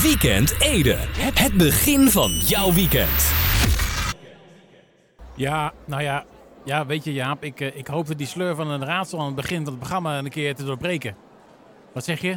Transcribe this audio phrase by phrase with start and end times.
[0.00, 0.96] Weekend Ede.
[1.34, 3.32] Het begin van jouw weekend.
[5.34, 6.24] Ja, nou ja,
[6.64, 9.34] ja weet je Jaap, ik, eh, ik hoopte die sleur van een raadsel aan het
[9.34, 11.16] begin van het programma een keer te doorbreken.
[11.92, 12.36] Wat zeg je?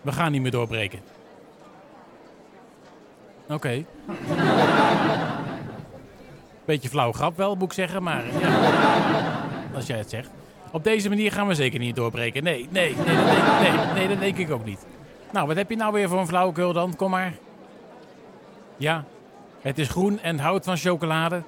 [0.00, 1.00] We gaan niet meer doorbreken.
[3.48, 3.84] Oké.
[6.64, 10.30] Beetje flauw grap wel, moet ik zeggen, maar eh, ja, als jij het zegt.
[10.72, 12.42] Op deze manier gaan we zeker niet doorbreken.
[12.42, 14.86] Nee, nee, nee, dat denk, nee, nee, dat denk ik ook niet.
[15.32, 16.96] Nou, wat heb je nou weer voor een flauwekul dan?
[16.96, 17.32] Kom maar.
[18.76, 19.04] Ja,
[19.60, 21.42] het is groen en houdt van chocolade.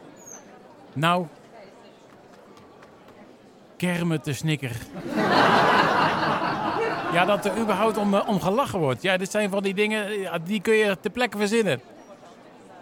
[0.93, 1.27] Nou.
[3.77, 4.77] Kermit de snikker.
[7.12, 9.03] Ja, dat er überhaupt om, eh, om gelachen wordt.
[9.03, 11.81] Ja, dit zijn van die dingen, eh, die kun je ter plekke verzinnen.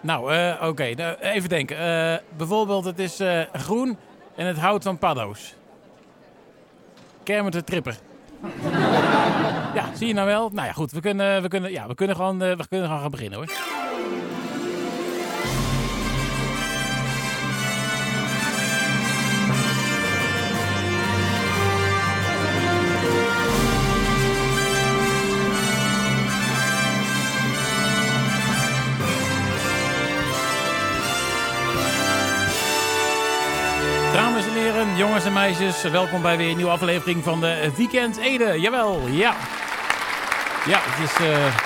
[0.01, 1.77] Nou, eh, oké, nou, even denken.
[2.37, 3.21] Bijvoorbeeld, het is
[3.53, 3.99] groen
[4.35, 5.55] en het houdt van paddo's.
[7.23, 7.99] Kermit de tripper.
[9.75, 10.51] Ja, zie je nou wel?
[10.53, 13.03] Nou ja, goed, we kunnen, we kunnen, ja, we kunnen, gewoon, eh, we kunnen gewoon
[13.03, 13.76] gaan beginnen hoor.
[34.17, 38.17] Dames en heren, jongens en meisjes, welkom bij weer een nieuwe aflevering van de Weekend
[38.17, 38.61] Ede.
[38.61, 39.35] Jawel, ja.
[40.67, 41.57] Ja, het is eh,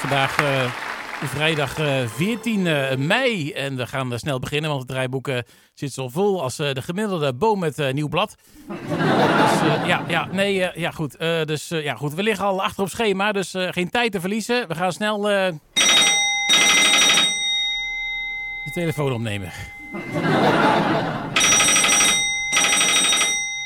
[0.00, 5.30] vandaag eh, vrijdag eh, 14 eh, mei en we gaan snel beginnen, want het draaiboek
[5.74, 8.34] zit zo vol als de gemiddelde boom met nieuw blad.
[8.68, 11.18] dus ja, ja, nee, ja goed.
[11.18, 14.68] Dus ja goed, we liggen al achter op schema, dus geen tijd te verliezen.
[14.68, 15.54] We gaan snel de
[18.72, 19.52] telefoon opnemen.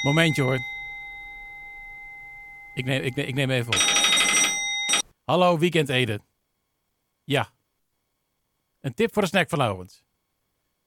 [0.02, 0.58] Momentje hoor.
[2.74, 3.80] Ik neem, ik, neem, ik neem even op.
[5.24, 6.20] Hallo, Weekend Ede.
[7.24, 7.48] Ja.
[8.80, 10.04] Een tip voor de snack van Laurens.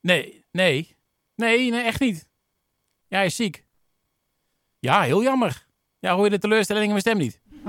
[0.00, 0.96] Nee, nee.
[1.34, 2.28] Nee, nee, echt niet.
[3.08, 3.64] Ja, is ziek.
[4.78, 5.66] Ja, heel jammer.
[5.98, 7.40] Ja, hoor je de teleurstelling in mijn stem niet?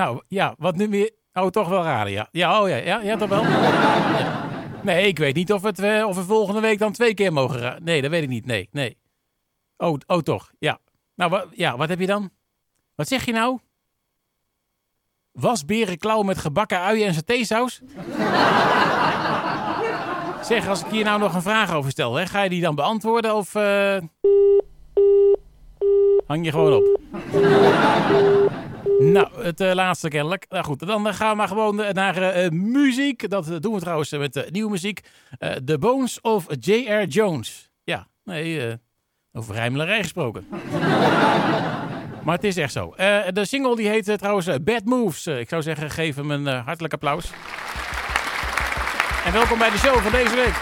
[0.00, 1.12] nou, ja, wat nu weer...
[1.32, 2.28] Oh, toch wel raden, ja.
[2.30, 3.42] Ja, oh ja, ja, ja toch wel?
[3.42, 4.41] Ja.
[4.82, 7.58] Nee, ik weet niet of, het, eh, of we volgende week dan twee keer mogen
[7.58, 7.84] raden.
[7.84, 8.46] Nee, dat weet ik niet.
[8.46, 8.96] Nee, nee.
[9.76, 10.78] Oh, oh toch, ja.
[11.14, 12.30] Nou, ja, wat heb je dan?
[12.94, 13.58] Wat zeg je nou?
[15.32, 17.80] Wasberenklauw met gebakken uien en satésaus?
[20.48, 22.74] zeg, als ik hier nou nog een vraag over stel, hè, ga je die dan
[22.74, 23.54] beantwoorden of...
[23.54, 23.96] eh,
[26.26, 27.00] Hang je gewoon op.
[28.98, 30.46] Nou, het eh, laatste kennelijk.
[30.48, 33.28] Nou goed, dan eh, gaan we maar gewoon eh, naar muziek.
[33.28, 35.00] Dat doen we trouwens met nieuwe muziek.
[35.64, 37.04] The Bones of J.R.
[37.04, 37.70] Jones.
[37.84, 38.78] Ja, nee,
[39.32, 40.46] over rijmelerij gesproken.
[42.24, 42.94] maar het is echt zo.
[43.32, 45.26] De single die heet trouwens Bad Moves.
[45.26, 47.30] Ik zou zeggen, geef hem een hartelijk applaus.
[49.24, 50.60] En welkom bij de show van deze week.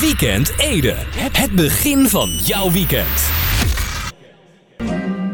[0.00, 0.94] Weekend Ede.
[1.16, 3.37] Het begin van jouw weekend.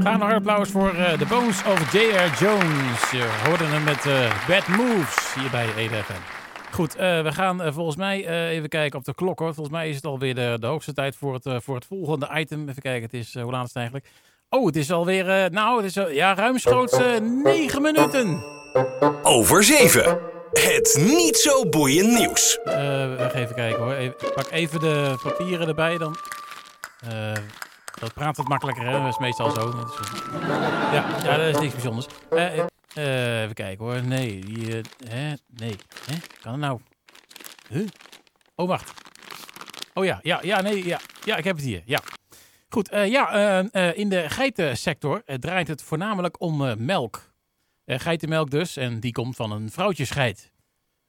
[0.04, 2.44] Graag nog een applaus voor eh, The Bones of J.R.
[2.44, 3.10] Jones.
[3.10, 6.74] Je hoorde hem met eh, Bad Moves hier bij Ede FM.
[6.74, 9.54] Goed, eh, we gaan volgens mij even kijken op de klok hoor.
[9.54, 12.68] Volgens mij is het alweer de, de hoogste tijd voor het, voor het volgende item.
[12.68, 14.06] Even kijken, het is, hoe laat is het eigenlijk?
[14.48, 18.44] Oh, het is alweer, nou, het is ja, ruimschoots eh, negen minuten.
[19.22, 20.18] Over 7.
[20.52, 22.58] Het niet zo boeiend nieuws.
[22.64, 23.92] Gaan even kijken hoor.
[23.92, 26.16] Even, ik pak even de papieren erbij dan.
[28.04, 29.00] Dat praat wat makkelijker, hè?
[29.00, 29.86] Dat is meestal zo.
[30.92, 32.06] Ja, ja, dat is niks bijzonders.
[32.30, 34.02] Eh, eh, eh, even kijken hoor.
[34.02, 35.32] Nee, die, hè?
[35.46, 35.76] Nee.
[36.04, 36.16] Hè?
[36.40, 36.80] Kan het nou?
[37.68, 37.88] Huh?
[38.54, 38.92] Oh, wacht.
[39.94, 41.00] Oh ja, ja, ja, nee, ja.
[41.24, 41.82] Ja, ik heb het hier.
[41.84, 42.00] Ja.
[42.68, 43.32] Goed, ja,
[43.94, 47.32] in de geitensector draait het voornamelijk om melk.
[47.86, 50.52] Geitenmelk dus, en die komt van een vrouwtjesgeit.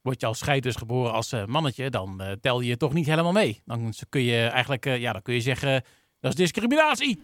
[0.01, 3.61] Word je als scheid dus geboren als mannetje, dan tel je toch niet helemaal mee.
[3.65, 5.83] Dan kun je eigenlijk, ja, dan kun je zeggen,
[6.25, 7.19] dat is discriminatie.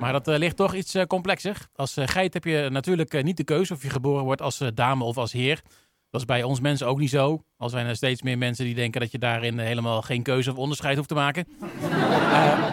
[0.00, 1.56] maar dat eh, ligt toch iets eh, complexer.
[1.74, 5.04] Als eh, geit heb je natuurlijk niet de keuze of je geboren wordt als dame
[5.04, 5.60] of als heer.
[6.10, 7.42] Dat is bij ons mensen ook niet zo.
[7.56, 10.56] Al zijn er steeds meer mensen die denken dat je daarin helemaal geen keuze of
[10.56, 11.46] onderscheid hoeft te maken.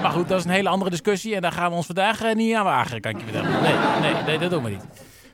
[0.01, 2.55] Maar goed, dat is een hele andere discussie en daar gaan we ons vandaag niet
[2.55, 3.61] aan wagen, kan ik je vertellen.
[3.61, 4.85] Nee, nee, nee dat doen we niet.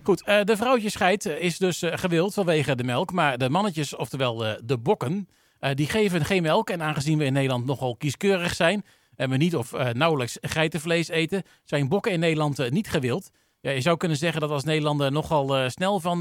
[0.04, 3.12] Goed, de vrouwtjesgeit eh, is dus gewild vanwege de melk.
[3.12, 5.28] Maar de mannetjes, oftewel de bokken,
[5.74, 6.70] die geven geen melk.
[6.70, 8.84] En aangezien we in Nederland nogal kieskeurig zijn...
[9.30, 11.44] we niet of eh, nauwelijks geitenvlees eten...
[11.64, 13.32] zijn bokken in Nederland eh, niet gewild.
[13.62, 16.20] Ja, je zou kunnen zeggen dat als Nederlander nogal, eh, snel van,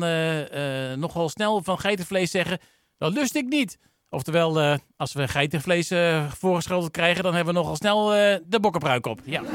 [0.98, 2.58] nogal snel van geitenvlees zeggen...
[2.98, 3.78] dat lust ik niet.
[4.08, 5.92] Oftewel, als we geitenvlees
[6.38, 8.08] voorgeschoteld krijgen, dan hebben we nogal snel
[8.46, 9.20] de bokkenpruik op.
[9.24, 9.42] Ja.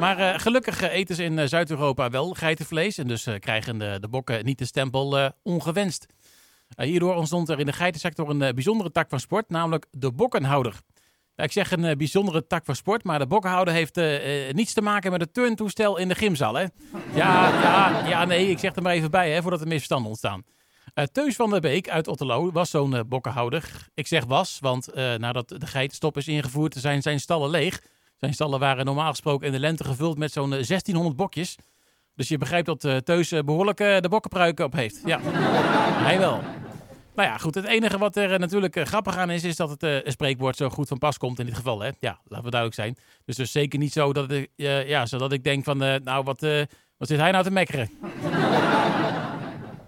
[0.00, 2.98] Maar gelukkig eten ze in Zuid-Europa wel geitenvlees.
[2.98, 6.06] En dus krijgen de, de bokken niet de stempel ongewenst.
[6.68, 10.12] Eh, hierdoor ontstond er in de geitensector een eh, bijzondere tak van sport, namelijk de
[10.12, 10.80] bokkenhouder.
[11.36, 13.96] Ik zeg een eh, bijzondere tak van sport, maar de bokkenhouder heeft
[14.52, 16.54] niets te maken met het turntoestel in de gymzaal.
[16.54, 16.64] Hè?
[17.14, 20.42] Ja, ja, ja, nee, ik zeg er maar even bij, hè, voordat er misverstanden ontstaan.
[21.12, 23.88] Teus van der Beek uit Otterlo was zo'n bokkenhouder.
[23.94, 27.80] Ik zeg was, want nadat de geitenstop is ingevoerd, zijn zijn stallen leeg.
[28.16, 31.56] Zijn stallen waren normaal gesproken in de lente gevuld met zo'n eh, 1600 bokjes.
[32.16, 35.00] Dus je begrijpt dat eh, Teus eh, behoorlijk eh, de bokkenpruik op heeft.
[35.04, 36.40] Ja, hij wel.
[37.14, 37.54] Nou ja, goed.
[37.54, 40.98] Het enige wat er natuurlijk grappig aan is, is dat het spreekwoord zo goed van
[40.98, 41.80] pas komt in dit geval.
[41.80, 41.90] Hè?
[42.00, 42.96] Ja, laten we duidelijk zijn.
[43.24, 44.50] Dus dus zeker niet zo dat ik,
[44.86, 46.40] ja, zodat ik denk van, nou, wat,
[46.96, 47.90] wat zit hij nou te mekkeren?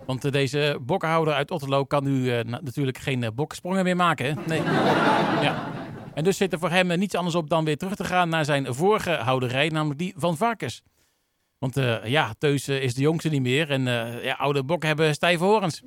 [0.07, 4.27] Want deze bokkenhouder uit Otterlo kan nu na- natuurlijk geen uh, boksprongen meer maken.
[4.27, 4.33] Hè?
[4.47, 4.63] Nee.
[5.43, 5.69] ja.
[6.15, 8.45] En dus zit er voor hem niets anders op dan weer terug te gaan naar
[8.45, 10.83] zijn vorige houderij, namelijk die van varkens.
[11.59, 14.89] Want eh, ja, Teus eh, is de jongste niet meer en eh, ja, oude bokken
[14.89, 15.83] hebben stijve horens.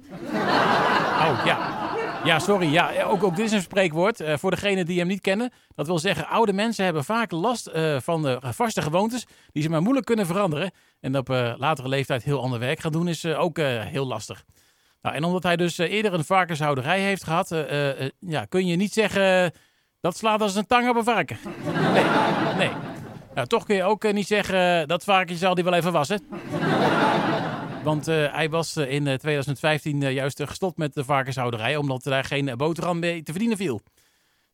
[1.22, 1.80] Oh, ja.
[2.24, 2.72] Ja, sorry.
[2.72, 4.24] Ja, ook, ook dit is een spreekwoord.
[4.36, 5.52] voor degenen die hem niet kennen.
[5.76, 9.26] Dat wil zeggen, oude mensen hebben vaak last van de vaste gewoontes.
[9.52, 10.72] die ze maar moeilijk kunnen veranderen.
[11.00, 11.28] En op
[11.58, 14.44] latere leeftijd heel ander werk gaan doen, is ook heel lastig.
[15.02, 17.52] Nou, en omdat hij dus eerder een varkenshouderij heeft gehad.
[17.52, 19.52] eh, eh, eh, ja, kun je niet zeggen.
[20.00, 21.38] dat slaat als een tang op een varken.
[21.94, 22.04] Nee,
[22.58, 22.91] nee.
[23.34, 24.88] Nou, toch kun je ook eh, niet zeggen.
[24.88, 26.22] dat varkentje zal die wel even wassen.
[27.84, 32.04] Want eh, hij was eh, in eh, 2015 eh, juist gestopt met de varkenshouderij, omdat
[32.04, 33.82] daar geen boterham mee te verdienen viel.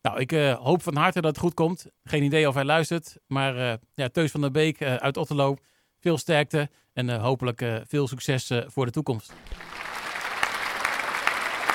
[0.02, 1.86] Nou, ik hoop van harte dat het goed komt.
[2.04, 5.56] Geen idee of hij luistert, maar ja, Teus van der Beek uit Otterlo,
[6.00, 9.34] veel sterkte en hopelijk veel succes voor de toekomst.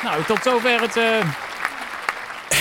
[0.02, 1.51] Nou, tot zover het.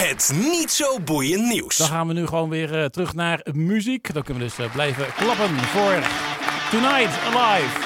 [0.01, 1.77] Het niet zo boeiend nieuws.
[1.77, 4.13] dan gaan we nu gewoon weer eh, terug naar muziek.
[4.13, 6.03] Dan kunnen we dus eh, blijven klappen voor
[6.71, 7.79] Tonight Alive.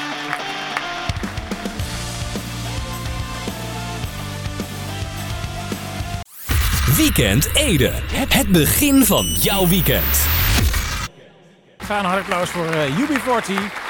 [6.97, 7.91] Weekend Ede.
[8.13, 10.25] Het begin van jouw weekend.
[11.77, 13.84] Ga een hard applaus voor eh, UB40.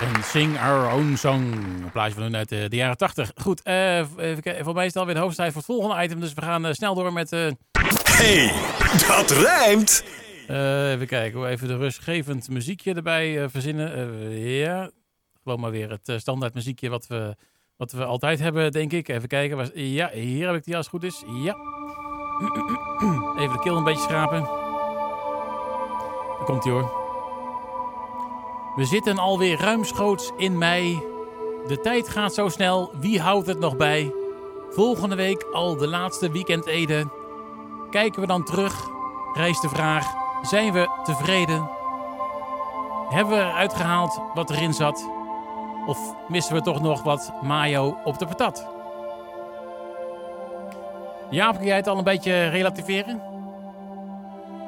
[0.00, 1.52] En Sing Our Own Song.
[1.52, 3.30] Een plaatje van hun uit eh, de jaren 80.
[3.42, 4.64] Goed, eh, even kijken.
[4.64, 6.20] voor mij is het alweer de hoofdstijd voor het volgende item.
[6.20, 7.32] Dus we gaan eh, snel door met...
[7.32, 7.46] eh,
[8.04, 8.52] Hey,
[9.08, 10.04] dat rijmt.
[10.48, 13.94] eh, even kijken, hoe even de rustgevend muziekje erbij eh, verzinnen.
[13.94, 14.90] Eh, ja,
[15.42, 17.36] gewoon maar weer het eh, standaard muziekje wat we,
[17.76, 19.08] wat we altijd hebben, denk ik.
[19.08, 19.70] Even kijken.
[19.74, 21.22] Ja, hier heb ik die als het goed is.
[21.42, 21.56] Ja.
[23.40, 24.40] Even de keel een beetje schrapen.
[26.36, 27.06] Daar komt hij hoor.
[28.78, 31.02] We zitten alweer ruimschoots in mei.
[31.66, 32.90] De tijd gaat zo snel.
[33.00, 34.12] Wie houdt het nog bij?
[34.70, 37.08] Volgende week al de laatste weekend Ede.
[37.90, 38.88] Kijken we dan terug?
[39.34, 40.06] Rijst de vraag:
[40.42, 41.70] zijn we tevreden?
[43.08, 45.08] Hebben we eruit gehaald wat erin zat?
[45.86, 48.66] Of missen we toch nog wat mayo op de patat?
[51.30, 53.22] Jaap, kun jij het al een beetje relativeren?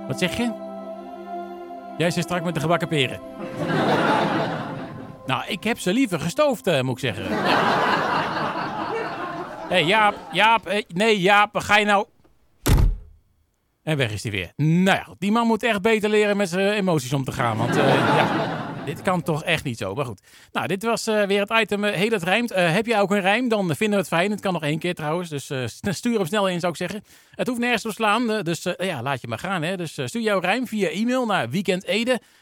[0.07, 0.53] Wat zeg je?
[1.99, 3.21] Jij zit strak met de gebakken peren.
[5.31, 7.25] Nou, ik heb ze liever gestoofd, eh, moet ik zeggen.
[9.69, 12.06] Hey, Jaap, Jaap, eh, nee, Jaap, ga je nou...
[13.82, 14.53] En weg is hij weer.
[14.56, 17.57] Nou ja, die man moet echt beter leren met zijn emoties om te gaan.
[17.57, 19.95] Want eh, ja, dit kan toch echt niet zo.
[19.95, 20.21] Maar goed.
[20.52, 21.85] Nou, dit was weer het item.
[21.85, 22.54] eh, hey, rijmt.
[22.54, 23.49] Heb jij ook een rijm?
[23.49, 24.31] Dan vinden we het fijn.
[24.31, 25.28] Het kan nog één keer trouwens.
[25.28, 27.04] Dus st- stuur hem snel in, zou ik zeggen.
[27.35, 28.26] Het hoeft nergens te slaan.
[28.43, 29.62] dus ja, laat je maar gaan.
[29.62, 29.76] Hè.
[29.76, 31.50] Dus stuur jouw rijm via e-mail naar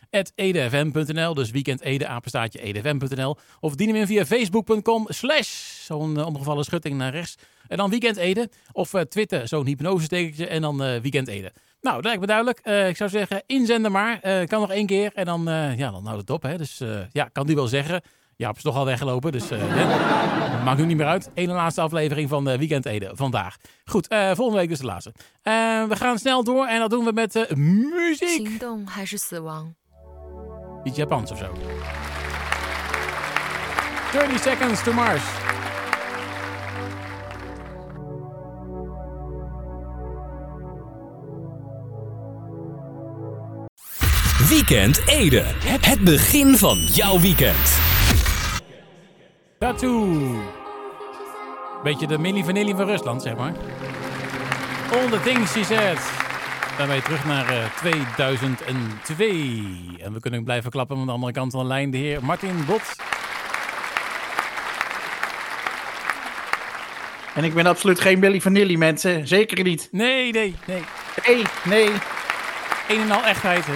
[0.10, 1.34] weekendede.edfm.nl.
[1.34, 3.38] Dus weekendede, apenstaatje, edfm.nl.
[3.60, 5.50] Of dien hem in via facebook.com slash
[5.86, 7.36] zo'n eh, omgevallen schutting naar rechts.
[7.68, 8.50] En dan Weekend Ede.
[8.72, 10.48] Of eh, Twitter, zo'n hypnosestekentje.
[10.48, 11.52] En dan eh Weekend Ede.
[11.82, 12.60] Nou, dat lijkt me duidelijk.
[12.60, 14.20] Eh, ik zou zeggen, inzenden maar.
[14.22, 15.12] Eh, kan nog één keer.
[15.14, 16.42] En dan, eh, ja, dan houdt het op.
[16.44, 16.58] Hè.
[16.58, 18.02] Dus eh, ja, kan die wel zeggen.
[18.36, 19.32] Ja, is toch al weggelopen.
[19.32, 20.64] Dus eh, hè.
[20.64, 21.30] maakt nu niet meer uit.
[21.34, 23.58] Eén laatste aflevering van eh, Weekend Ede vandaag.
[23.86, 25.14] Goed, eh, volgende week dus de laatste.
[25.42, 26.66] Eh, we gaan snel door.
[26.66, 28.46] En dat doen we met eh, muziek.
[28.48, 29.74] 行动还是死亡？
[30.89, 31.53] Iets Japans of zo.
[34.13, 35.23] 30 Seconds to Mars.
[44.49, 45.45] Weekend Ede.
[45.81, 47.79] Het begin van jouw weekend.
[49.59, 50.37] Tattoo.
[51.83, 53.53] Beetje de Milli Vanilli van Rusland, zeg maar.
[54.93, 56.28] All the things she said.
[56.79, 59.27] Daarmee terug naar eh, 2002.
[60.01, 61.91] En we kunnen blijven klappen aan de andere kant van de lijn.
[61.91, 62.97] De heer Martin Bot.
[67.35, 69.27] En ik ben absoluut geen Billy Vanilli, mensen.
[69.29, 69.89] Zeker niet.
[69.93, 70.83] Nee, nee, nee.
[71.27, 71.89] Nee, nee.
[72.89, 73.75] Een en al echtheid, hè?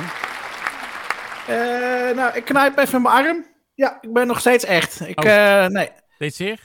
[1.47, 3.45] Eh, nou, ik knijp even mijn arm.
[3.75, 5.01] Ja, ik ben nog steeds echt.
[5.09, 5.31] Ik, Oh.
[5.31, 5.89] eh, nee.
[6.19, 6.59] Deed zeer?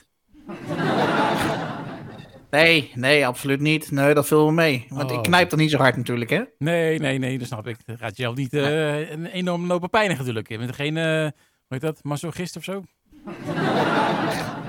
[2.50, 3.90] Nee, nee, absoluut niet.
[3.90, 4.86] Nee, dat viel me mee.
[4.88, 5.16] Want Oh.
[5.16, 6.42] ik knijp dan niet zo hard natuurlijk, hè?
[6.58, 7.76] Nee, nee, nee, dat snap ik.
[7.86, 10.48] Dat gaat je al niet eh, een enorm lopen pijnen natuurlijk.
[10.48, 11.32] Je bent geen, eh hoe
[11.68, 12.82] heet dat, masochist of zo?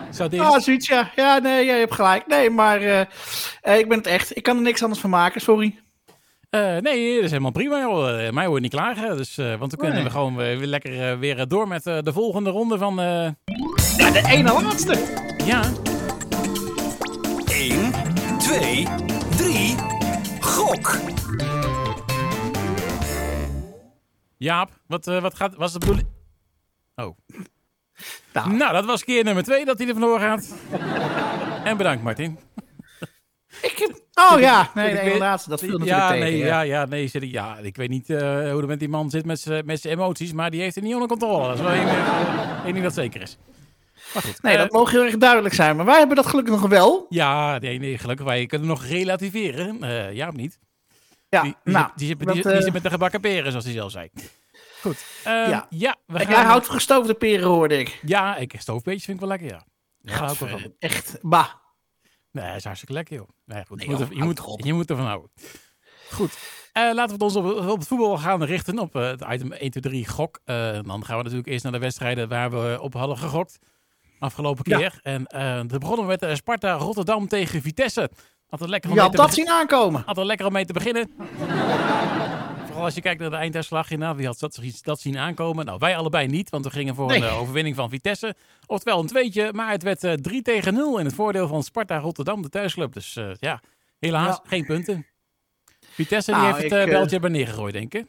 [0.10, 0.44] Zou deze...
[0.44, 1.12] Ah, zoiets, ja.
[1.16, 2.28] Ja, nee, jij hebt gelijk.
[2.28, 4.38] Nee, maar eh, ik ben het echt.
[4.38, 5.80] Ik kan er niks anders van maken, sorry.
[6.50, 7.80] Nee, dat is helemaal prima.
[7.80, 8.30] Joh.
[8.32, 9.18] Mij hoor je niet klagen.
[9.18, 10.04] Dus, want dan kunnen Nee.
[10.04, 12.96] we gewoon weer, lekker weer door met de volgende ronde van...
[13.98, 14.96] Ja, de ene laatste.
[15.46, 15.62] ja,
[17.70, 17.92] 1,
[18.38, 18.88] 2,
[19.38, 19.76] 3.
[20.40, 20.98] Gok.
[24.38, 26.08] Jaap, wat, eh, wat gaat, was de bedoeling?
[26.96, 27.18] Oh.
[28.34, 28.54] Nou.
[28.54, 30.56] Nou, dat was keer nummer twee dat hij er vandoor gaat.
[31.64, 32.40] en bedankt, Martin.
[33.62, 34.08] Ik heb...
[34.32, 35.50] Oh ja, nee, de Ik laatste.
[35.50, 36.26] Dat viel natuurlijk ja, tegen.
[36.26, 36.46] nee, ja.
[36.46, 39.26] ja, ja, nee, sorry, ja, ik weet niet eh, hoe het met die man zit
[39.26, 41.48] met zijn met zijn emoties, maar die heeft het niet onder controle.
[41.48, 43.38] Dat is wel één, eh, één ding dat zeker is.
[44.14, 44.42] Maar goed.
[44.42, 45.76] Nee, eh, dat mogen heel erg duidelijk zijn.
[45.76, 47.06] Maar wij hebben dat gelukkig nog wel.
[47.10, 48.26] Ja, nee, nee, gelukkig.
[48.26, 49.84] Wij kunnen nog relativeren.
[49.84, 50.60] Eh ja, of niet?
[51.30, 51.86] Ja, Die, die, nou.
[51.96, 54.10] zit, die, dat, eh, zit met de gebakken peren, zoals hij zelf zei.
[54.82, 55.06] Goed.
[55.24, 55.66] Ehm, Ja.
[55.70, 55.96] ja.
[56.06, 56.30] we gaan...
[56.32, 58.00] jij houdt van gestoofde peren, hoorde ik.
[58.06, 59.66] Ja, ik stoofbeetjes vind ik wel lekker, ja.
[60.02, 60.74] Ja, hou ik wel van.
[60.80, 61.48] Echt, bah.
[62.32, 63.28] Nee, hij is hartstikke lekker, joh.
[63.46, 64.60] Nee, goed, Nee, je, moet, er- je, moet, op.
[64.66, 65.32] je moet ervan houden.
[66.12, 66.38] Goed.
[66.74, 68.80] Eh, laten we het ons op, op het voetbal gaan richten.
[68.80, 70.40] Op eh, het item 1, 2, 3 gok.
[70.46, 73.60] Eh, dan gaan we natuurlijk eerst naar de wedstrijden waar we op hadden gegokt.
[74.20, 74.78] Afgelopen Ja.
[74.78, 75.00] keer.
[75.02, 75.24] En
[75.68, 78.10] we begonnen met eh, Sparta Rotterdam tegen Vitesse.
[78.50, 80.04] Had het lekker om mee had te dat zien aankomen.
[80.06, 81.12] had er lekker om mee te beginnen.
[82.66, 83.90] Vooral als je kijkt naar de einduitslag.
[83.90, 85.66] Nou, wie had dat, dat zien aankomen?
[85.66, 88.36] Nou, wij allebei niet, want we gingen voor een eh, overwinning van Vitesse.
[88.66, 91.98] Oftewel een tweetje, maar het werd eh 3 tegen 0 in het voordeel van Sparta
[91.98, 92.94] Rotterdam, de thuisclub.
[92.94, 93.62] Dus ja,
[94.00, 95.06] helaas geen punten.
[95.80, 98.06] Vitesse die Nou, heeft het ik, beltje bij neergegooid, denk ik.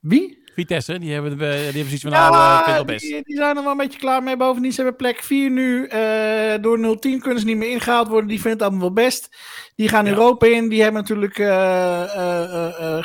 [0.00, 0.46] Wie?
[0.58, 3.00] Vitesse, die hebben, eh, die hebben zoiets van, nou, eh, best.
[3.04, 4.36] die, die zijn er wel een beetje klaar mee.
[4.36, 5.86] Bovendien ze hebben plek 4 nu.
[5.86, 8.28] eh, door 010 kunnen ze niet meer ingehaald worden.
[8.28, 9.36] Die vinden het allemaal wel best.
[9.74, 10.10] Die gaan Ja.
[10.10, 10.68] Europa in.
[10.68, 11.34] Die hebben natuurlijk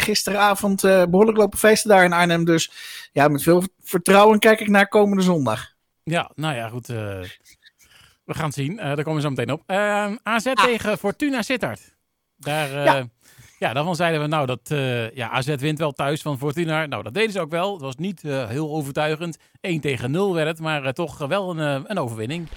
[0.01, 2.45] gisteravond eh, behoorlijk lopen feesten daar in Arnhem.
[2.45, 2.71] Dus
[3.11, 5.71] ja, met veel vertrouwen kijk ik naar komende zondag.
[6.03, 6.87] Ja, nou ja, goed.
[6.87, 8.75] we gaan het zien.
[8.75, 9.63] Daar komen we zo meteen op.
[9.65, 11.95] Eh, AZ tegen Fortuna Sittard.
[12.37, 13.07] Daar, ja.
[13.63, 13.73] Ja.
[13.73, 16.85] daarvan zeiden we, nou, dat eh, ja, AZ wint wel thuis van Fortuna.
[16.85, 17.73] Nou, dat deden ze ook wel.
[17.73, 19.37] Het was niet eh, heel overtuigend.
[19.61, 22.47] 1 tegen 0 werd het, maar eh, toch wel een, een overwinning.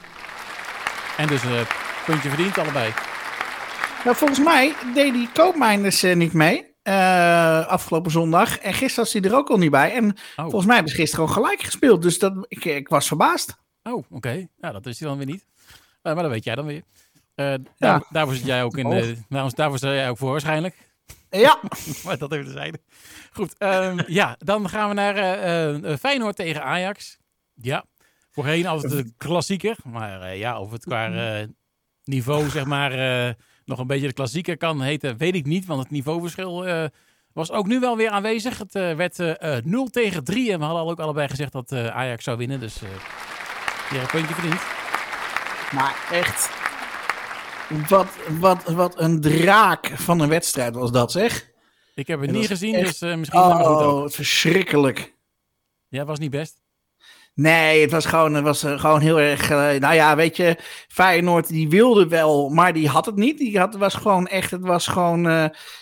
[1.17, 1.67] En dus een
[2.07, 2.93] puntje verdiend allebei.
[4.05, 6.75] Nou, volgens mij deed die Koopmijners eh, niet mee.
[7.67, 8.59] afgelopen zondag.
[8.59, 9.93] En gisteren was hij er ook al niet bij.
[9.93, 12.03] En volgens mij hebben ze gisteren gewoon gelijk gespeeld.
[12.03, 13.59] Dus dat, ik, ik was verbaasd.
[13.83, 14.49] Oh, oké.
[14.57, 15.47] Nou, dat is hij dan weer niet.
[16.03, 16.83] Maar dat weet jij dan weer.
[17.79, 18.87] Daar, daarvoor zit jij ook in.
[18.87, 18.93] Oh.
[18.93, 20.87] de daarvoor, daarvoor jij ook voor waarschijnlijk.
[21.31, 21.61] Ja,
[22.05, 22.79] maar dat even terzijde.
[23.33, 27.19] Goed, ehm, ja, dan gaan we naar eh, eh, Feyenoord tegen Ajax.
[27.55, 27.85] Ja,
[28.31, 29.77] voorheen altijd de klassieker.
[29.85, 31.47] Maar eh, ja, of het qua
[32.05, 32.91] niveau, zeg maar,
[33.65, 35.67] nog een beetje de klassieker kan heten, weet ik niet.
[35.67, 36.65] Want het niveauverschil
[37.37, 38.59] was ook nu wel weer aanwezig.
[38.59, 40.53] Het werd eh, eh, 0 tegen 3.
[40.53, 42.61] En we hadden ook allebei gezegd dat Ajax zou winnen.
[42.61, 42.81] Dus
[43.91, 44.61] hier een puntje verdiend.
[45.73, 46.66] maar echt.
[47.89, 48.07] Wat,
[48.41, 51.49] wat, wat een draak van een wedstrijd was dat, zeg.
[51.95, 54.05] Ik heb het niet gezien, echt- dus eh, misschien maar goed ook.
[54.05, 55.15] Oh, verschrikkelijk.
[55.89, 56.65] Ja, was niet best.
[57.35, 59.51] Nee, het was gewoon, het was eh, gewoon heel erg.
[59.51, 60.57] eh, nou ja, weet je,
[60.89, 63.39] Feyenoord die wilde wel, maar die had het niet.
[63.39, 65.23] Die had, het was gewoon echt, het was gewoon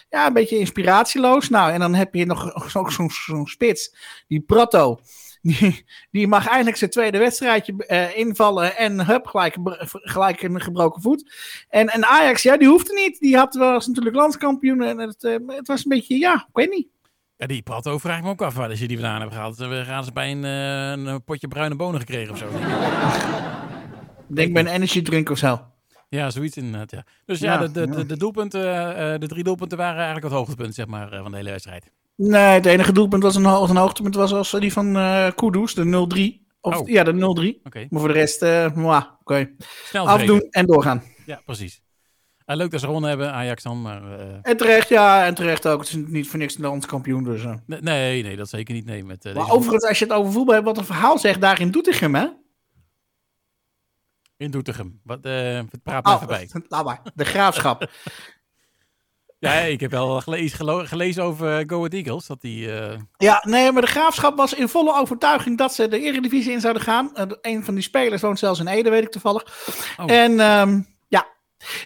[0.08, 1.48] ja, een beetje inspiratieloos.
[1.48, 3.96] Nou, en dan heb je nog zo- zo'n zo'n spits,
[4.28, 4.98] die Prato.
[5.44, 9.56] Die, die mag eindelijk zijn tweede wedstrijdje eh, invallen en hup, gelijk,
[9.90, 11.34] gelijk een gebroken voet.
[11.68, 13.18] En, en Ajax, ja, die hoefde niet.
[13.18, 16.70] Die had, was natuurlijk landskampioen en het, eh, het was een beetje, ja, ik weet
[16.70, 16.88] niet.
[17.36, 19.56] Ja, die Prato vraag ik me ook af waar je die vandaan hebt gehaald.
[19.56, 22.48] We gaan ze bij een, eh, een potje bruine bonen gekregen of zo.
[22.50, 22.72] denk ik.
[24.28, 25.60] Ik denk bij een energy drink of zo.
[26.08, 27.04] Ja, zoiets inderdaad, ja.
[27.26, 28.04] Dus ja, Ja, de, de, ja.
[28.04, 28.60] de, doelpunten,
[29.20, 31.90] de drie doelpunten waren eigenlijk het hoogtepunt zeg maar, van de hele wedstrijd.
[32.16, 35.84] Nee, het enige doelpunt was een, een hoogtepunt was als die van eh Kudus, de
[36.40, 36.42] 0-3.
[36.60, 36.88] Of, Oh.
[36.88, 37.60] Ja, de 0-3.
[37.64, 39.50] Oké, Maar voor de rest, eh mwah, oké.
[39.84, 41.02] snel Afdoen en doorgaan.
[41.26, 41.82] Ja, precies.
[42.44, 44.18] Eh, leuk dat ze gewonnen hebben, Ajax dan, maar...
[44.18, 45.78] eh, En terecht, ja, en terecht ook.
[45.80, 47.44] Het is niet voor niks Nederlands kampioen, dus.
[47.44, 47.54] eh.
[47.66, 48.84] nee, nee, dat zeker niet.
[48.84, 51.18] Nee, met, eh, Maar deze- overigens, als je het over voetbal hebt, wat een verhaal
[51.18, 52.26] zegt daar in Doetinchem, hè?
[54.36, 55.00] In Doetinchem.
[55.04, 56.50] Wat, eh het praat Oh, even bij.
[56.68, 57.00] laat maar.
[57.14, 57.90] De graafschap.
[59.44, 62.26] Ja, ik heb wel gele- iets gelo- gelezen over eh, Go Ahead Eagles.
[62.26, 62.72] Dat die...
[62.80, 66.60] eh, ja, nee, maar de graafschap was in volle overtuiging dat ze de Eredivisie in
[66.60, 67.16] zouden gaan.
[67.16, 69.44] Eh, een van die spelers woont zelfs in Ede, weet ik toevallig.
[70.00, 70.10] Oh.
[70.10, 71.26] En ehm, ja,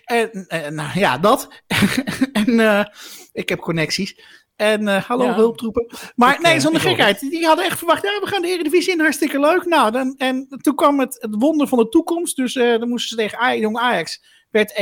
[0.04, 1.48] En nou ja, dat.
[2.32, 2.88] en
[3.32, 4.20] ik heb connecties.
[4.56, 5.34] En hallo Ja.
[5.34, 5.86] hulptroepen.
[6.14, 7.20] Maar Ik, nee, zonder gekheid.
[7.20, 9.64] Die hadden echt verwacht, ja, we gaan de Eredivisie in, hartstikke leuk.
[9.64, 12.36] Nou, dan, en toen kwam het, het wonder van de toekomst.
[12.36, 14.22] Dus eh, dan moesten ze tegen Aj- Jong Ajax.
[14.50, 14.76] Werd 1-1.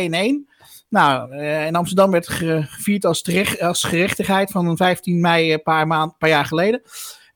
[0.89, 5.63] Nou, eh, in Amsterdam werd ge- gevierd als, terecht, als gerechtigheid van 15 mei een
[5.63, 6.83] paar, maand, paar jaar geleden.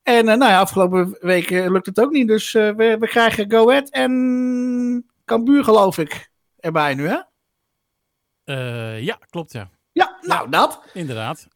[0.03, 2.29] En eh, nou ja, afgelopen week eh, lukt het ook niet.
[2.29, 7.19] Dus eh, we, we krijgen Go Ahead en Cambuur geloof ik erbij nu, hè?
[8.45, 9.71] Eh, ja, klopt ja.
[9.93, 10.83] Ja, nou dat.
[10.95, 11.39] Inderdaad.
[11.41, 11.49] ik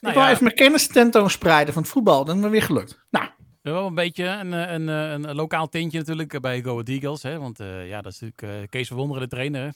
[0.00, 2.24] Nou wil ja, even mijn kennis tentoonspreiden van het voetbal.
[2.24, 3.04] Dan is me weer gelukt.
[3.10, 3.26] Nou,
[3.62, 6.88] wel een beetje een, eh, een, eh, een, een lokaal tintje natuurlijk bij Go Ahead
[6.88, 7.22] Eagles.
[7.22, 7.38] Hè?
[7.38, 9.62] Want eh, ja, dat is natuurlijk eh, Kees Verwonderen, de trainer.
[9.62, 9.68] hè,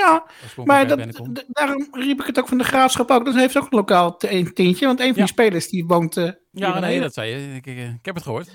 [0.00, 0.26] ja,
[0.64, 3.24] maar dat, daarom riep ik het ook van de graafschap ook.
[3.24, 4.86] Dat heeft ook een lokaal tintje.
[4.86, 5.12] Want een van Ja.
[5.14, 6.16] die spelers die woont.
[6.16, 7.54] eh, Ja, nee, dat zei je.
[7.54, 8.48] Ik, ik, ik heb het gehoord.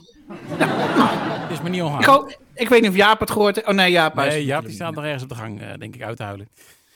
[0.50, 2.04] Het is me niet ik, ongaan.
[2.04, 3.68] hoop- ik weet niet of Jaap het gehoord heeft.
[3.68, 4.18] Oh nee, Jaap.
[4.18, 6.24] is Nee, Jaap, die staat nog ergens op de gang, eh, denk ik, uit te
[6.24, 6.50] huilen.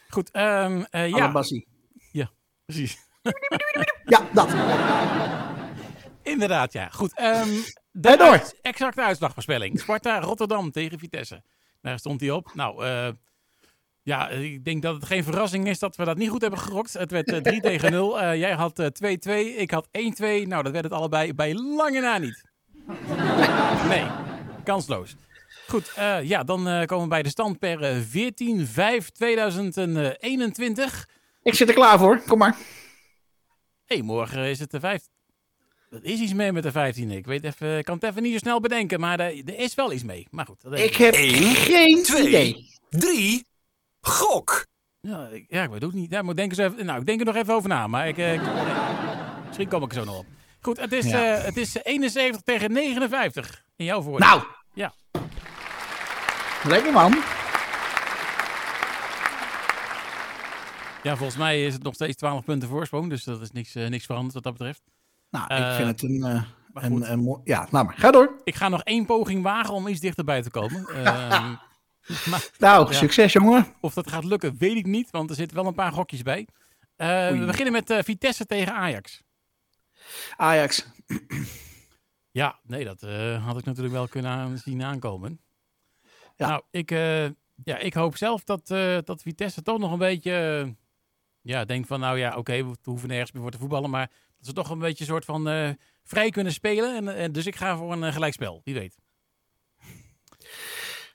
[0.10, 1.68] Goed, ehm, eh, ja, Bassie.
[2.66, 2.98] precies.
[4.06, 4.50] Ja, dat.
[6.24, 6.90] Inderdaad, ja.
[6.92, 7.14] Goed,
[8.18, 8.28] door.
[8.28, 9.80] uit- exacte uitslagvoorspelling.
[9.80, 11.44] Sparta Rotterdam tegen Vitesse.
[11.82, 12.52] Daar stond hij op.
[12.54, 13.08] Nou, eh,
[14.10, 16.94] ja, ik denk dat het geen verrassing is dat we dat niet goed hebben gerokt.
[16.94, 18.22] Het werd eh, 3 tegen 0.
[18.22, 18.88] Eh, jij had eh,
[19.56, 19.90] 2-2, ik had 1-2.
[20.22, 22.42] Nou, dat werd het allebei bij lange na niet.
[23.88, 24.06] Nee,
[24.64, 25.16] kansloos.
[25.68, 28.02] Goed, eh, ja, dan eh, komen we bij de stand per eh, 14-5-2021.
[31.44, 32.22] Ik zit er klaar voor.
[32.28, 32.58] Kom maar.
[33.86, 35.02] Hé, morgen is het de 5.
[35.90, 37.12] Er is iets mee met de 15e.
[37.12, 39.76] Ik weet even, ik kan het even niet zo snel bedenken, maar er, er is
[39.76, 40.28] wel iets mee.
[40.32, 42.28] Maar goed, dat Ik heb Eén, geen twee.
[42.28, 42.68] idee.
[42.90, 43.46] Drie.
[44.02, 44.66] Gok.
[45.02, 46.12] Ja, ik, ja, ik weet ook niet.
[46.12, 48.18] Ja, moet denken eens even, nou, ik denk er nog even over na, maar ik,
[48.18, 48.42] eh, ik-
[49.48, 50.26] misschien kom ik er zo nog op.
[50.62, 51.36] Goed, het is, Ja.
[51.36, 54.28] eh, het is 71 tegen 59 in jouw voordeel.
[54.28, 54.44] Nou.
[54.74, 54.94] Ja.
[56.64, 57.12] Lekker man.
[61.04, 63.88] Ja, volgens mij is het nog steeds 12 punten voorsprong, dus dat is niks, eh,
[63.88, 64.82] niks veranderd wat dat betreft.
[65.30, 66.24] Nou, Eh, ik vind het een...
[66.24, 67.08] eh, maar een, goed.
[67.08, 67.96] een mooi- ja, nou maar.
[67.98, 68.42] Ga door.
[68.44, 70.88] Ik ga nog één poging wagen om iets dichterbij te komen.
[71.06, 71.54] Ehm,
[72.26, 72.98] maar Nou, Ja.
[72.98, 73.74] succes jongen.
[73.82, 76.48] of dat gaat lukken, weet ik niet, want er zitten wel een paar gokjes bij.
[76.96, 79.22] Eh, we beginnen met eh, Vitesse tegen Ajax.
[80.38, 80.88] Ajax.
[82.32, 85.42] Ja, nee, dat eh, had ik natuurlijk wel kunnen aan- zien aankomen.
[86.36, 86.48] Ja.
[86.48, 86.90] Nou, ik,
[87.64, 88.68] ja, ik hoop zelf dat,
[89.06, 90.76] dat Vitesse toch nog een beetje...
[91.42, 93.90] ja, denkt van, nou ja, oké, we hoeven nergens meer voor te voetballen.
[93.90, 94.08] Maar
[94.38, 97.16] dat ze toch een beetje een soort van vrij kunnen spelen.
[97.16, 98.96] En, dus ik ga voor een gelijkspel, wie weet.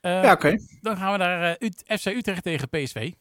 [0.05, 0.57] Eh, Ja, oké.
[0.81, 3.11] Dan gaan we naar eh, FC Utrecht tegen PSV.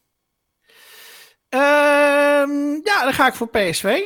[1.48, 3.98] Ehm, ja, dan ga ik voor PSV.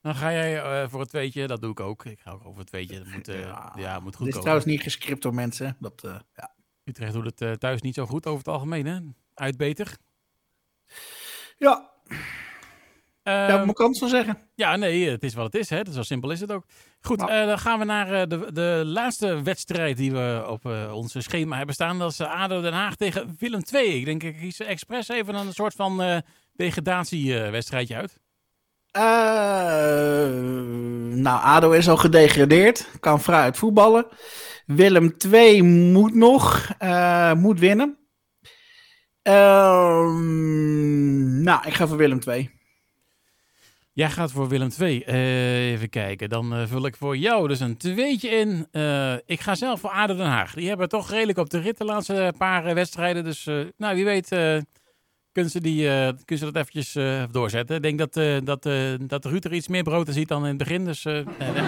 [0.00, 2.04] Dan ga jij eh, voor het tweetje, dat doe ik ook.
[2.04, 2.98] Ik ga ook over het tweetje.
[2.98, 4.40] Dat moet, ja, moet goed Dit is komen.
[4.40, 5.76] trouwens niet gescript door mensen.
[5.80, 6.00] Dat,
[6.34, 6.54] ja.
[6.84, 8.98] Utrecht doet het thuis niet zo goed over het algemeen, hè?
[9.34, 9.96] Uit beter.
[11.58, 11.90] Ja,
[13.22, 14.38] Daar moet ik kans van zeggen.
[14.54, 15.80] ja, nee, het is wat het is, hè?
[15.92, 16.64] Zo simpel is het ook.
[17.00, 17.40] Goed, Ja.
[17.40, 21.14] eh, dan gaan we naar eh, de, de laatste wedstrijd die we op eh ons
[21.18, 21.98] schema hebben staan.
[21.98, 23.98] Dat is ADO Den Haag tegen Willem II.
[23.98, 28.18] Ik denk, ik kies expres even een soort van degradatiewedstrijdje uit.
[31.22, 32.88] Nou, ADO is al gedegradeerd.
[33.00, 34.06] Kan fruit voetballen.
[34.66, 36.68] Willem 2 moet nog.
[37.36, 37.96] moet winnen.
[40.12, 42.50] Ehm, nou, ik ga voor Willem 2.
[43.94, 45.02] Jij gaat voor Willem II.
[45.02, 48.66] Eh, even kijken, dan eh, vul ik voor jou dus een tweetje in.
[48.70, 50.54] Eh, ik ga zelf voor ADO Den Haag.
[50.54, 53.24] Die hebben toch redelijk op de rit de laatste paar wedstrijden.
[53.24, 53.44] Dus
[53.76, 54.28] nou, wie weet
[55.32, 55.86] kunnen, ze die,
[56.24, 56.92] kunnen ze dat eventjes
[57.30, 57.76] doorzetten.
[57.76, 58.62] Ik denk dat, dat,
[59.08, 60.84] dat Ruud er iets meer brood in ziet dan in het begin.
[60.84, 61.64] Dus nee, nee.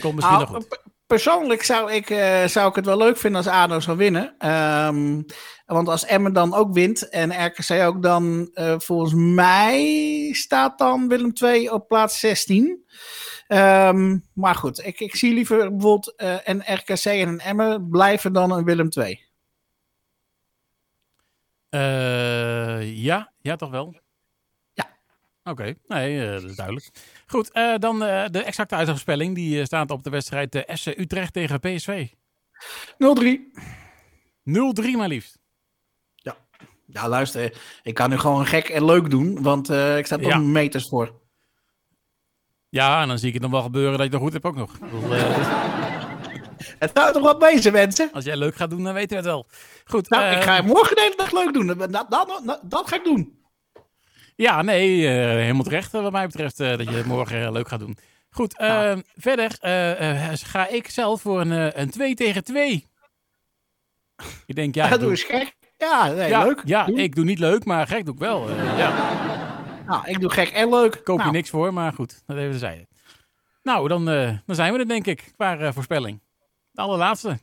[0.00, 0.80] komt misschien nog goed.
[1.10, 4.34] Persoonlijk zou ik, eh, zou ik het wel leuk vinden als ADO zou winnen.
[4.38, 5.22] Ehm,
[5.66, 11.08] want als Emmen dan ook wint en RKC ook, dan eh, volgens mij staat dan
[11.08, 12.84] Willem 2 op plaats 16.
[13.46, 18.32] Ehm, maar goed, ik, ik zie liever bijvoorbeeld eh, een RKC en een Emmen blijven
[18.32, 19.28] dan een Willem 2.
[21.68, 24.00] Eh, ja, ja, toch wel?
[24.72, 24.98] Ja.
[25.44, 26.90] Oké, nee, eh, dat is duidelijk.
[27.30, 29.34] Goed, eh, dan eh, de exacte uitspelling.
[29.34, 32.06] Die eh, staat op de wedstrijd eh, SC Utrecht tegen PSV.
[32.08, 33.26] 0-3
[34.44, 34.96] 0-3.
[34.96, 35.38] maar liefst.
[36.92, 40.26] Ja, luister, ik kan nu gewoon gek en leuk doen, want eh, ik sta toch
[40.26, 40.38] Ja.
[40.38, 41.20] meters voor.
[42.68, 44.56] Ja, en dan zie ik het nog wel gebeuren dat je het goed hebt ook
[44.56, 44.72] nog.
[46.78, 48.10] Het houdt toch wat bezig, mensen?
[48.12, 49.46] als jij leuk gaat doen, dan weten we het wel.
[49.84, 51.66] Goed, Nou, eh, ik ga morgen de hele dag leuk doen.
[51.66, 53.39] Dat, dat, dat, dat ga ik doen.
[54.40, 57.68] Ja, nee, eh, helemaal terecht wat mij betreft eh, dat je het morgen eh, leuk
[57.68, 57.96] gaat doen.
[58.30, 59.02] Goed, Nou.
[59.16, 62.86] verder eh, eh, ga ik zelf voor een, een 2 tegen 2.
[64.46, 65.56] Ik denk, ja, ik doe eens gek.
[65.76, 66.62] Ja, nee, ja, leuk.
[66.64, 68.50] Ja, ik doe niet leuk, maar gek doe ik wel.
[68.50, 68.92] Ja,
[69.86, 71.00] Nou, ik doe gek en leuk.
[71.04, 72.88] koop je Nou, niks voor, maar goed, dat even zeiden.
[73.62, 74.04] Nou, dan,
[74.46, 76.20] dan zijn we er denk ik, qua voorspelling.
[76.70, 77.38] De allerlaatste.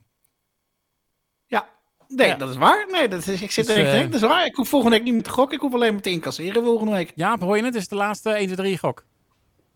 [2.07, 2.35] Ja, nee, Ja.
[2.35, 2.85] dat is waar.
[2.91, 4.11] Nee, dat is, ik zit Dus, er echt.
[4.11, 4.45] Dat is waar.
[4.45, 5.55] Ik hoef volgende week niet meer te gokken.
[5.55, 7.11] Ik hoef alleen maar te incasseren volgende week.
[7.15, 7.73] Jaap, hoor je het?
[7.73, 9.03] Het is de laatste 1, 2, 3 gok.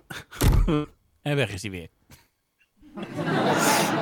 [1.22, 1.88] en weg is hij weer.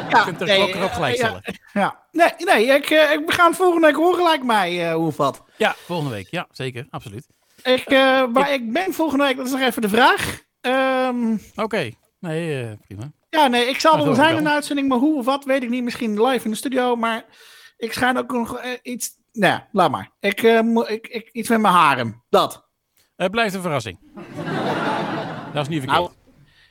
[0.10, 1.42] Ja, kunt de nee, klok erop gelijk eh, stellen.
[1.74, 2.04] Ja, ja.
[2.12, 5.18] Nee, nee ik, eh, ik, we gaan volgende week horen gelijk mij eh, hoe of
[5.18, 5.44] wat.
[5.58, 6.28] Ja, volgende week.
[6.32, 6.88] Ja, zeker.
[6.90, 7.28] Absoluut.
[7.64, 10.42] Ik, eh, waar ik ben volgende week, dat is nog even de vraag.
[10.62, 11.90] Ehm, Oké.
[12.20, 13.12] Nee, prima.
[13.30, 15.70] ja, nee, ik zal er zijn in de uitzending, maar hoe of wat weet ik
[15.70, 15.84] niet.
[15.84, 17.26] Misschien live in de studio, maar
[17.80, 19.10] ik schijn ook nog eh, iets...
[19.32, 20.10] Nee, laat maar.
[20.20, 22.24] Ik, eh, moet- ik, ik, iets met mijn harem.
[22.30, 22.68] Dat.
[23.16, 24.00] Het blijft een verrassing.
[25.54, 25.88] dat is niet verkeerd.
[25.88, 26.12] Nou,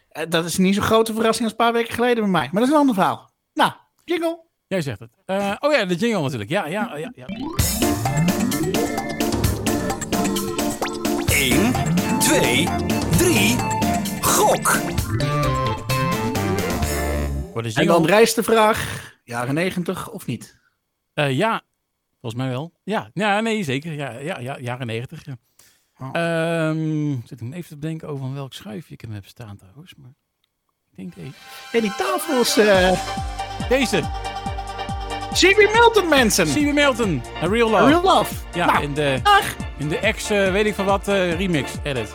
[0.08, 2.48] eh, dat is niet zo'n grote verrassing als een paar weken geleden bij mij.
[2.52, 3.30] Maar dat is een ander verhaal.
[3.54, 3.72] Nou,
[4.04, 4.46] jingle.
[4.66, 5.10] Jij zegt het.
[5.24, 6.50] Eh, oh ja, de jingle natuurlijk.
[6.50, 7.12] Ja, ja, ja.
[7.14, 7.26] ja.
[11.26, 11.72] 1,
[12.18, 12.68] 2,
[13.10, 13.56] 3,
[14.20, 14.68] gok.
[17.52, 20.58] Voor de En dan rijst de vraag, jaren negentig of niet?
[21.18, 21.62] Eh, ja,
[22.20, 22.72] volgens mij wel.
[22.84, 23.92] Ja, ja nee, zeker.
[23.92, 25.24] Ja, ja, ja jaren negentig.
[25.24, 25.36] Ja.
[25.98, 26.08] Oh.
[26.12, 29.94] Ehm, zit ik even te bedenken over van welk schuifje ik hem heb staan trouwens.
[29.94, 30.10] Maar
[30.90, 31.36] ik denk deze.
[31.72, 34.00] En die tafel is uh, Deze,
[35.32, 35.74] C.B.
[35.74, 36.46] Milton, mensen.
[36.46, 36.72] C.B.
[36.72, 37.86] Milton, A Real Love.
[37.86, 38.34] Real love.
[38.54, 39.56] Ja, nou, in de, dag.
[39.78, 42.14] in de ex, eh, weet ik van wat, eh, remix edit.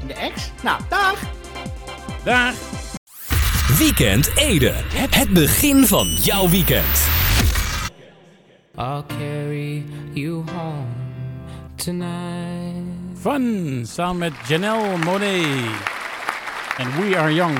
[0.00, 0.50] In de ex.
[0.62, 1.20] Nou, dag.
[2.24, 2.54] Daar.
[3.78, 4.72] Weekend Ede.
[5.10, 7.21] Het begin van jouw weekend.
[8.78, 10.86] I'll carry you home
[11.76, 13.18] tonight.
[13.20, 15.70] Fun, samen met Janelle Monet.
[16.76, 17.58] En We Are Young.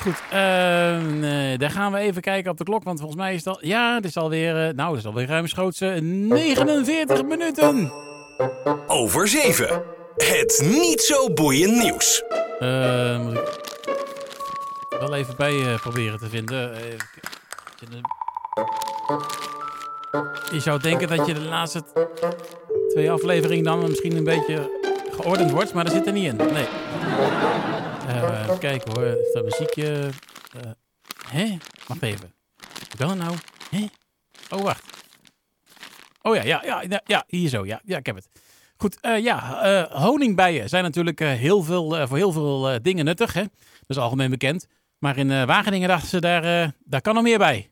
[0.00, 0.38] Goed, eh,
[1.58, 3.58] daar gaan we even kijken op de klok, want volgens mij is dat...
[3.60, 7.92] Ja, het is alweer, eh, nou, het is alweer ruimschoots eh, 49 minuten.
[8.86, 9.82] Over 7.
[10.16, 12.22] Het niet zo boeiend nieuws.
[12.58, 16.74] Eh, moet ik wel even bij eh, proberen te vinden.
[16.74, 17.08] Even
[17.78, 18.00] kijken.
[20.52, 21.84] Je zou denken dat je de laatste
[22.88, 26.36] twee afleveringen dan misschien een beetje geordend wordt, maar dat zit er niet in.
[26.36, 26.66] Nee.
[28.06, 29.04] Eh, even kijken hoor.
[29.04, 30.10] Is dat muziekje?
[30.62, 30.70] eh
[31.28, 31.56] hè?
[31.86, 32.34] Wacht even.
[32.96, 33.34] Dat nou?
[33.70, 33.86] Hè?
[34.50, 34.84] Oh, wacht.
[36.22, 37.66] Oh ja, ja, ja, ja, hier zo.
[37.66, 38.28] Ja, ja, ik heb het.
[38.76, 43.32] Goed, eh, ja, honingbijen zijn natuurlijk heel veel, voor heel veel dingen nuttig.
[43.32, 43.42] Hè?
[43.42, 44.66] Dat is algemeen bekend.
[44.98, 47.70] Maar in Wageningen dachten ze, daar, daar kan nog meer bij.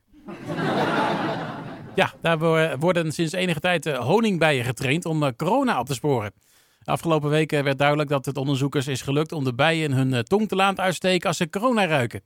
[1.94, 5.94] Ja, daar wo- worden sinds enige tijd eh, honingbijen getraind om eh, corona op te
[5.94, 6.32] sporen.
[6.84, 10.48] Afgelopen weken werd duidelijk dat het onderzoekers is gelukt om de bijen hun eh, tong
[10.48, 12.22] te laten uitsteken als ze corona ruiken.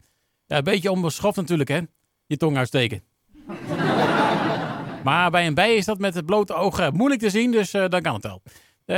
[0.46, 1.81] Ja, een beetje onbeschoft natuurlijk, hè?
[2.27, 3.03] Je tong uitsteken.
[5.05, 8.03] maar bij een bij is dat met het blote oog moeilijk te zien, dus dan
[8.03, 8.42] kan het wel.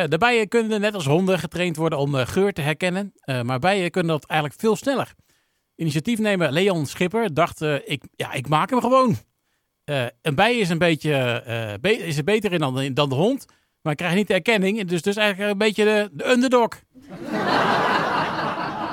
[0.09, 3.13] De bijen kunnen net als honden getraind worden om geur te herkennen.
[3.43, 5.15] maar bijen kunnen dat eigenlijk veel sneller.
[5.77, 9.17] Initiatiefnemer Leon Schipper dacht, ik, ja, ik maak hem gewoon.
[9.87, 11.13] Eh, een bij is een beetje
[11.83, 13.47] eh, is er beter in dan, dan de hond.
[13.83, 14.85] Maar krijgt niet de erkenning.
[14.85, 16.69] Dus, dus eigenlijk een beetje de, de underdog.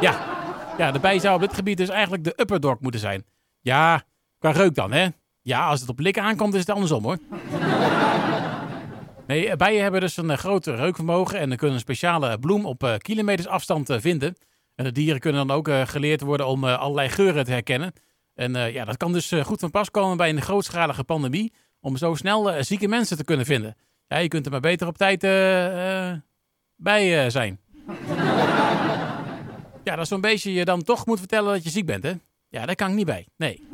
[0.01, 0.25] ja.
[0.77, 3.25] ja, de bij zou op dit gebied dus eigenlijk de upperdog moeten zijn.
[3.61, 4.03] Ja,
[4.39, 5.07] qua reuk dan, hè?
[5.41, 7.17] Ja, als het op likken aankomt, is het andersom, hoor.
[9.27, 13.47] Nee, eh, bijen hebben dus een groot reukvermogen en kunnen een speciale bloem op kilometers
[13.47, 14.35] afstand vinden.
[14.75, 17.93] En de dieren kunnen dan ook geleerd worden om allerlei geuren te herkennen.
[18.33, 21.97] En uh, ja, dat kan dus goed van pas komen bij een grootschalige pandemie, om
[21.97, 23.75] zo snel zieke mensen te kunnen vinden.
[24.07, 25.21] Ja, je kunt er maar beter op tijd
[26.75, 27.59] bij zijn.
[29.83, 32.13] ja, dat is zo'n beetje je dan toch moet vertellen dat je ziek bent, hè?
[32.49, 33.27] Ja, daar kan ik niet bij.
[33.37, 33.67] Nee.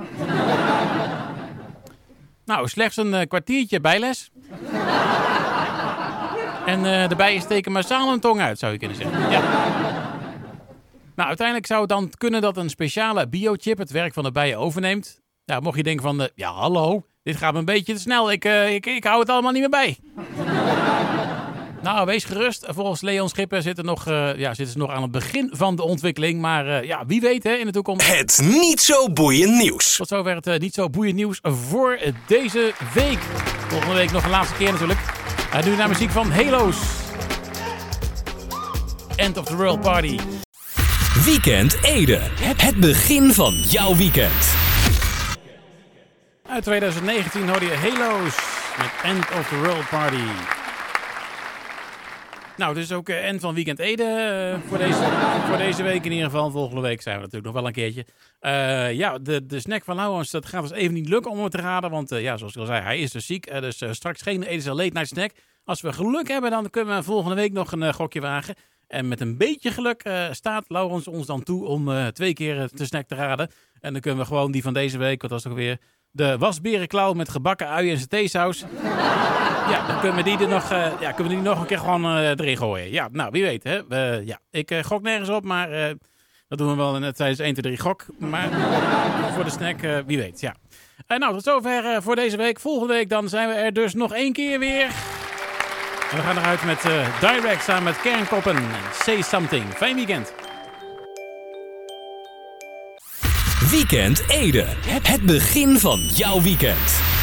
[2.45, 4.31] nou, slechts een kwartiertje bijles.
[6.65, 9.31] en uh, bijen steken massaal hun tong uit, zou je kunnen zeggen.
[9.31, 10.08] Ja.
[11.19, 14.57] Nou, uiteindelijk zou het dan kunnen dat een speciale biochip het werk van de bijen
[14.57, 15.21] overneemt.
[15.45, 18.31] Nou, mocht je denken van, uh, ja hallo, dit gaat me een beetje te snel.
[18.31, 19.97] Ik, uh, ik, ik hou het allemaal niet meer bij.
[21.83, 22.65] nou, wees gerust.
[22.67, 25.83] Volgens Leon Schipper zitten, nog, uh, ja, zitten ze nog aan het begin van de
[25.83, 26.41] ontwikkeling.
[26.41, 28.17] Maar ja, wie weet hè, in de toekomst.
[28.17, 29.95] Het niet zo boeiend nieuws.
[29.95, 33.19] Tot zover het niet zo boeiend nieuws voor deze week.
[33.67, 34.99] Volgende week nog een laatste keer natuurlijk.
[35.65, 36.77] Nu naar muziek van Halo's.
[39.15, 40.19] End of the World Party.
[41.29, 42.17] Weekend Ede.
[42.61, 44.55] Het begin van jouw weekend.
[46.43, 48.35] Uit 2019 hoorde je Halo's
[48.77, 50.23] met End of the World Party.
[52.57, 54.99] Nou, dus ook uh, end van Weekend Ede uh, voor, deze,
[55.47, 56.51] voor deze week in ieder geval.
[56.51, 58.05] Volgende week zijn we natuurlijk nog wel een keertje.
[58.41, 61.51] Uh, ja, de, de snack van Laurens, dat gaat dus even niet lukken om het
[61.51, 61.89] te raden.
[61.89, 63.61] Want ja, zoals ik al zei, hij is dus ziek.
[63.61, 65.31] dus straks geen Edische late night snack.
[65.63, 68.55] Als we geluk hebben, dan kunnen we volgende week nog een gokje wagen.
[68.89, 73.07] En met een beetje geluk staat Laurens ons dan toe om twee keer de snack
[73.07, 73.51] te raden.
[73.79, 75.77] En dan kunnen we gewoon die van deze week, wat was ook weer...
[76.11, 78.65] De wasberenklauw met gebakken uien en theesaus.
[79.69, 82.17] Ja, dan kunnen we die er nog, ja, kunnen we die nog een keer gewoon
[82.17, 82.91] erin gooien.
[82.91, 83.63] Ja, nou, wie weet.
[83.63, 83.75] Hè?
[84.17, 85.69] Ja, ik gok nergens op, maar
[86.47, 88.05] dat doen we wel net tijdens 1, 2, 3 gok.
[88.17, 88.49] Maar
[89.33, 90.39] voor de snack, wie weet.
[90.39, 90.55] Ja.
[91.07, 92.59] nou, tot zover voor deze week.
[92.59, 94.87] Volgende week dan zijn we er dus nog één keer weer.
[96.11, 96.81] We gaan eruit met
[97.19, 98.57] Direct samen met Kernkoppen.
[99.03, 99.63] Say Something.
[99.75, 100.33] Fijn weekend.
[103.71, 104.65] Weekend Ede.
[104.87, 107.18] Het begin van jouw weekend.